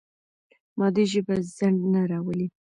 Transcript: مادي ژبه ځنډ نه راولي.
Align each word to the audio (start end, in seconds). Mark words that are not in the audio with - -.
مادي 0.77 1.05
ژبه 1.11 1.35
ځنډ 1.55 1.79
نه 1.93 2.01
راولي. 2.11 2.47